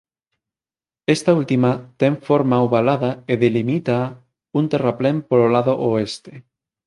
[1.15, 4.07] Esta última ten forma ovalada e delimítaa
[4.57, 6.33] un terraplén polo lado oeste.